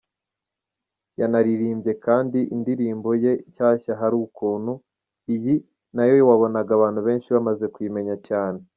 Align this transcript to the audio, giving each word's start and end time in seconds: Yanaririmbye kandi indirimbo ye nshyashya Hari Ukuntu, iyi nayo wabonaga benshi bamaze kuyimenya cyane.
Yanaririmbye 1.19 1.91
kandi 2.05 2.39
indirimbo 2.55 3.09
ye 3.23 3.33
nshyashya 3.49 3.93
Hari 4.01 4.15
Ukuntu, 4.27 4.73
iyi 5.33 5.55
nayo 5.95 6.13
wabonaga 6.29 6.73
benshi 7.07 7.29
bamaze 7.35 7.65
kuyimenya 7.75 8.15
cyane. 8.29 8.59